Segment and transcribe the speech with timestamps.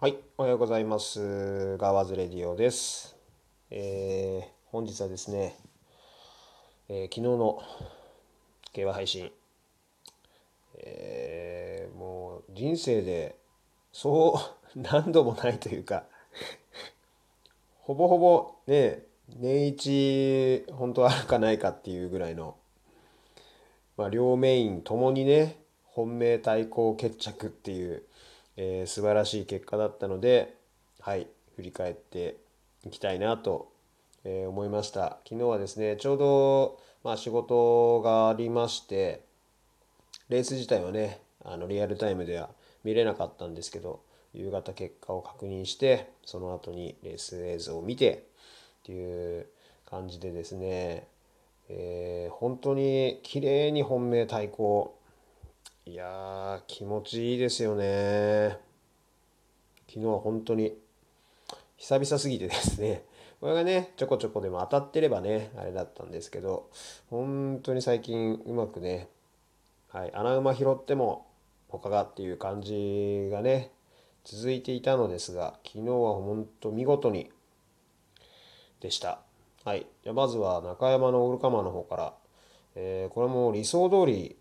[0.00, 1.76] はい、おはようございます。
[1.76, 3.18] ガワズレディオです。
[3.70, 5.58] えー本日はですね、
[6.88, 7.62] えー昨日の
[8.72, 9.30] 競馬配信、
[10.78, 13.36] えーもう人生で
[13.92, 14.40] そ
[14.74, 16.06] う 何度もないというか、
[17.82, 22.56] ほぼほぼね、年一本当あるかないかっていうぐらいの、
[23.98, 28.06] まあ、両メインともにね本命対抗決着っていう、
[28.56, 30.54] えー素晴らしい結果だったので
[31.00, 32.36] はい振り返って
[32.84, 33.70] いきたいなと、
[34.24, 35.18] えー思いました。
[35.28, 39.24] 昨日はですねちょうど、まあ、仕事がありまして
[40.28, 42.50] レース自体はねあのリアルタイムでは
[42.84, 44.00] 見れなかったんですけど
[44.32, 48.26] 夕方結果を確認してその後にレース映像を見て
[48.82, 49.46] っていう
[49.88, 51.06] 感じでですね、
[51.68, 54.94] えー本当に綺麗に本命対抗
[55.86, 58.58] いやー気持ちいいですよね
[59.88, 60.76] 昨日は本当に
[61.78, 63.04] 久々すぎてですね
[63.40, 66.68] これがねちょこちょこでも当たってればねあれだったんですけど
[67.08, 69.08] 本当に最近うまくね
[69.88, 71.26] はい、穴馬拾っても
[71.68, 73.72] 他がっていう感じがね
[74.22, 77.32] 続いていたのですが昨日は本当見事に
[78.78, 79.20] でした。
[79.64, 82.14] はい、じゃまずは中山のオールカマーの方から、
[82.76, 84.36] えーこれも理想通り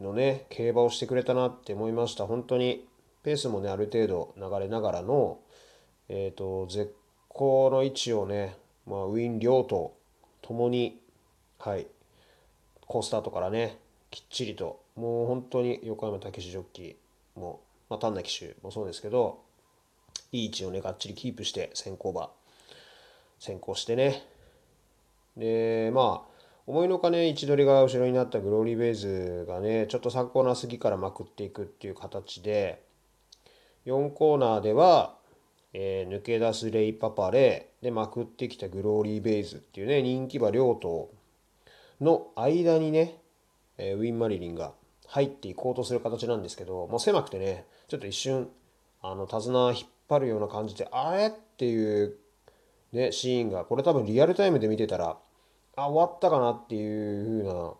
[0.00, 2.26] のね競馬をしてくれたなって思いました。
[2.26, 2.86] 本当に。
[3.26, 5.40] ペースもねある程度流れながらの、
[6.08, 6.94] えー、と絶
[7.26, 9.96] 好の位置をね、まあ、ウィン両と
[10.42, 11.00] ともに
[11.58, 11.88] はい
[12.82, 13.78] 好スタートからね
[14.12, 17.58] きっちりともう本当に横山武史ジョッキーも、
[17.90, 19.40] まあ、丹那騎手もそうですけど
[20.30, 22.30] いい位置をねがっちりキープして先行馬
[23.40, 24.22] 先行してね。
[25.36, 26.35] でまあ
[26.66, 32.82] 思いのかね位置取りが後ろになったグローリーベイズがねちょっと3コーナー過ぎからまくっていくっていう形で
[33.86, 35.14] 4コーナーでは、
[35.72, 41.10] えー抜け出すレイパパレでまくってきたグローリーベイズっていうね人気馬両党
[42.00, 43.18] の間にね、
[43.78, 44.72] えーウィン・マリリンが
[45.06, 48.48] 入っていこうとする形なんですけどもう狭くてねちょっと一瞬
[49.02, 51.28] あの手綱引っ張るような感じであれ？
[51.28, 52.16] っていう
[52.92, 55.16] ね、シーンがこれ多分リアルタイムで見てたら
[55.76, 57.72] あ終わったかなっていう風な、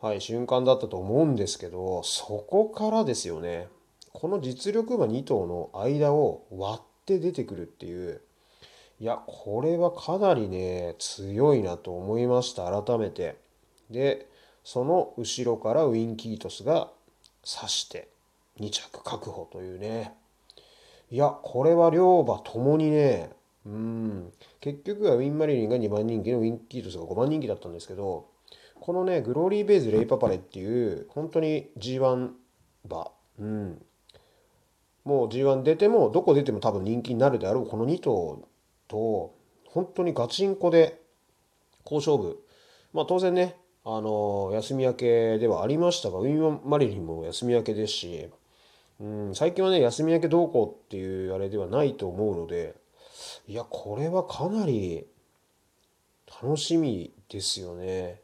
[0.00, 3.68] はい、瞬間だったと思うんですけどそこからですよね。
[4.14, 8.22] この実力馬2頭の間を割って出てくるっていう。
[9.00, 13.36] いやこれはかなりね強いなと思いました改めて。
[13.90, 14.26] で
[14.64, 16.90] その後ろからウィン・キートスが
[17.44, 18.08] 刺して
[18.58, 20.14] 2着確保というね。
[21.10, 23.30] いやこれは両馬ともにね
[23.68, 24.32] うん。
[24.60, 28.26] 結局はウィン・マリリンが2番人気のウィン・キートスが5番人気だったんですけど
[28.80, 32.30] このねグローリー・ベイズ・レイ・パパレっていう本当に G1
[32.88, 33.82] 馬うん。
[35.04, 38.42] もう G1 出てもどこ出ても多分人気になるであろうこの2頭
[38.88, 39.34] と
[39.66, 41.00] 本当にガチンコで
[41.84, 42.42] 好勝負。
[42.94, 48.28] まあ当然ねあの休み明けではありましたがウィン・マリリンも休み明けですし
[49.00, 52.74] うん、最近はね休み明けどうこうっていうあれではないと思うので
[53.46, 55.06] いやこれはかなり
[56.42, 58.20] 楽しみですよね。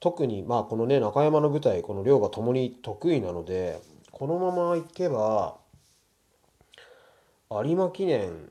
[0.00, 3.80] 特にまあこのね中山の舞台この両馬ともに得意なので
[4.10, 5.56] このままいけば
[7.50, 8.50] 有馬記念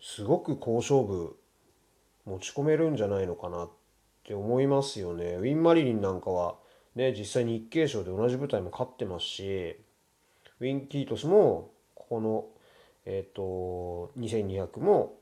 [0.00, 1.36] すごく好勝負
[2.24, 3.70] 持ち込めるんじゃないのかなっ
[4.24, 5.34] て思いますよね。
[5.34, 6.56] ウィン・マリリンなんかは
[6.94, 9.76] ね実際に日経賞で同じ舞台も勝ってますし
[10.60, 12.44] ウィン・キートスもここの、
[13.06, 15.18] えっと2200も、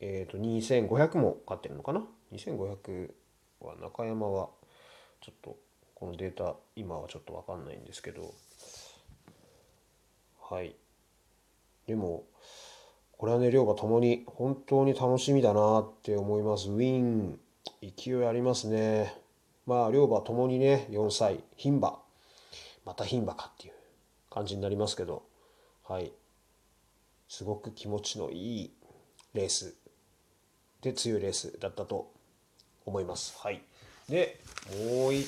[0.00, 3.10] えっと2500も勝ってるのかな？2500
[3.60, 4.48] は中山は
[5.20, 5.56] ちょっと
[5.94, 8.34] このデータ今はちょっと分かんないんですけど。
[10.40, 10.74] はい。
[11.86, 12.24] でも
[13.16, 16.68] これはね両馬ともに本当に楽しみだなって思います。
[16.68, 17.38] ウィン
[17.80, 19.16] 勢いありますね。
[19.66, 21.98] まあ両馬ともにね4歳牝馬。
[22.84, 23.74] また牝馬かっていう
[24.30, 25.22] 感じになりますけど。
[25.88, 26.12] はい。
[27.36, 28.70] すごく気持ちのいい
[29.32, 29.74] レース。
[30.82, 32.12] で強いレースだったと
[32.86, 33.34] 思います。
[33.40, 33.60] はい。
[34.08, 34.40] で
[34.88, 35.26] もう一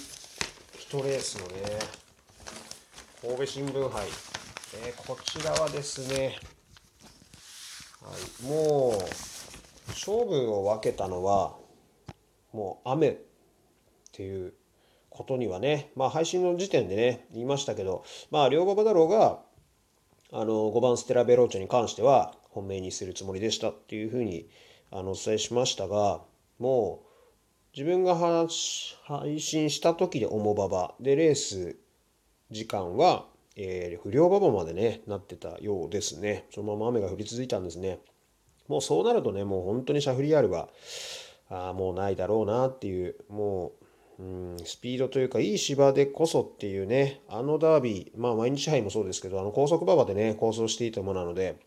[1.03, 1.62] レースのね
[3.20, 4.06] 神戸新聞杯、
[4.85, 6.38] えーこちらはですね、
[8.00, 11.56] はい、もう勝負を分けたのは
[12.53, 13.17] もう雨っ
[14.12, 14.55] ていう
[15.11, 19.41] ことにはね、まあ、配信の時点でね言いましたけど、まあ、両馬場だろうが
[20.32, 24.49] あの5番ステラ・ベローチェに関しては本命にするつもりでしたっていうふうに
[24.90, 26.20] あのお伝えしましたが
[26.58, 27.06] もう
[27.76, 28.49] 自分がは
[29.05, 31.76] 配信した時で重馬場でレース
[32.50, 33.26] 時間は
[33.56, 36.44] えー、不良馬場までね、なってたようですね。
[36.55, 37.99] そのまま雨が降り続いたんですね。
[38.69, 40.69] もうそうなるとね、もう本当にシャフリヤールは、
[41.49, 43.85] あもうないだろうなっていう、もう、
[44.18, 51.58] うん、スピードというか、いい芝でこそっていうね、あのダービー、まあ毎日杯もそうですけど、あの高速馬場でね、構想していたものなので、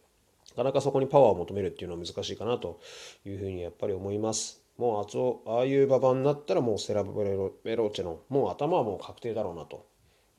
[0.51, 2.80] なかなかそこにパワーを求めるっていうのは難しいかなと
[3.25, 4.63] いうふうにやっぱり思います。
[4.78, 9.86] もうあつああいう馬場になったらもうセラブレロベローチェのもう頭はもう確定だろうなと。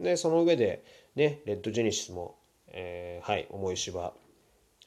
[0.00, 0.84] で、その上で
[1.14, 4.14] ね、レッドジェネシスも、えー、はい、重い芝。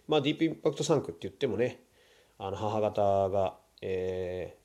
[0.08, 1.84] まあディープインパクト3区って言ってもね、
[2.38, 4.63] あの母方が、えー、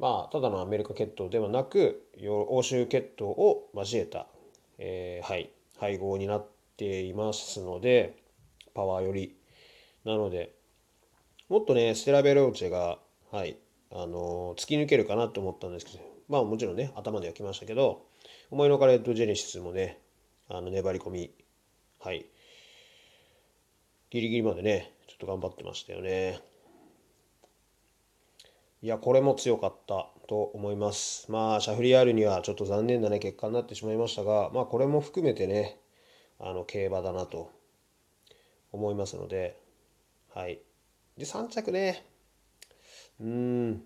[0.00, 2.08] まあただのアメリカ血統ではなく
[2.48, 4.26] 欧州血統を交えた、
[4.78, 6.46] えー、はい配合になっ
[6.78, 8.16] ていますので
[8.74, 9.36] パワーより
[10.06, 10.54] なので
[11.50, 12.98] もっとねステラベローチェが
[13.30, 13.58] はい
[13.92, 15.98] あの突き抜けるかなと思ったんですけど
[16.28, 18.06] まあもちろんね頭ではきましたけど
[18.50, 19.98] 思いのかレッドジェネシスもね
[20.48, 21.30] あの粘り込み
[21.98, 22.24] はい
[24.08, 26.49] ギリギリまでねちょっと頑張ってましたよね。
[28.82, 31.30] いやこれも強かったと思います。
[31.30, 35.78] まあシャフリヤールにはちょっと残念なね結果になってしまいましたがまあこれも含めてね
[36.38, 37.50] あの競馬だなと
[38.72, 39.60] 思いますので
[40.32, 40.60] はい。
[41.18, 42.06] で3着ね。
[43.20, 43.82] うん、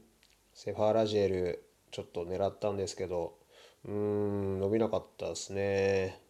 [0.52, 3.38] セファーラジエル、ちょっと狙ったんですけど、
[3.87, 6.20] うん、伸びなかったですね。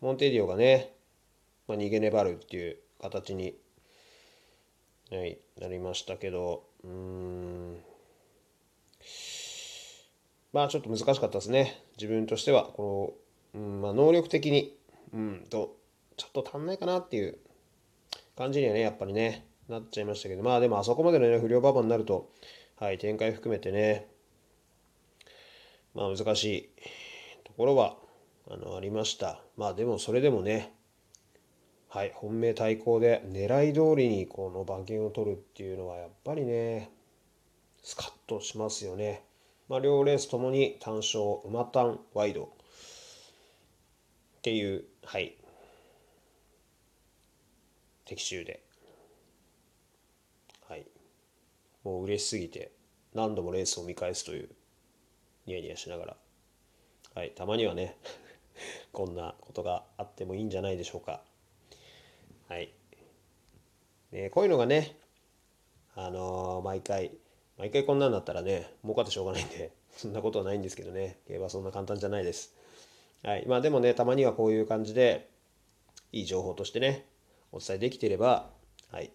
[0.00, 0.94] モンテディオがね、
[1.66, 3.54] まあ、逃げ粘るっていう形に、
[5.10, 6.64] はい、なりましたけど、
[10.52, 11.82] まあちょっと難しかったですね。
[11.96, 13.18] 自分としては、こ
[13.54, 14.76] の、うんまあ、能力的に、
[15.12, 15.76] うんと、
[16.16, 17.38] ちょっと足んないかなっていう
[18.36, 22.30] 感じにはね、やっぱりね、なっちゃいましたけど、まあでもあそこまでの、ね、不良馬場になると、
[22.76, 24.06] はい、展開含めてね、
[25.94, 26.70] まあ難しい
[27.44, 27.96] ところは
[28.48, 29.40] あのありました。
[29.56, 30.72] まあでもそれでもね、
[31.94, 36.90] はい、本命対抗で狙い通りにこの馬券を取るっていうのはやっぱりね、
[37.84, 39.22] スカッとしますよね。
[39.68, 42.46] まあ、両レースともに単勝馬単ワイド。
[42.46, 42.48] っ
[44.42, 45.36] ていう、はい、
[48.06, 48.60] 的中で。
[50.68, 50.84] はい。
[51.84, 52.72] もう嬉しすぎて
[53.14, 54.48] 何度もレースを見返すという
[55.46, 56.16] ニヤニヤしながら。
[57.14, 57.96] はいたまにはね
[58.90, 61.22] こんなことがあってもいいんじゃないでしょうか。
[62.48, 62.72] はい、
[64.12, 64.96] ね、こういうのがね
[65.96, 67.12] あのー、毎回
[67.58, 71.18] 毎回こんなんだったらね儲かってしょうがないんで そんなことはないんですけどね。
[71.28, 72.52] 競馬そんな簡単じゃないです。
[73.22, 73.46] はい。
[73.46, 75.28] まあでもねたまにはこういう感じで
[76.10, 77.06] いい情報としてね
[77.52, 78.50] お伝えできていれば
[78.90, 79.12] はい。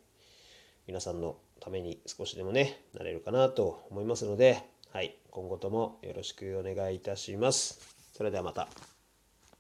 [0.88, 7.80] 皆さんのために少しでもね、なれるかなと思いますので、はい、今後ともよろしくお願いいたします。
[8.14, 8.99] それではまた。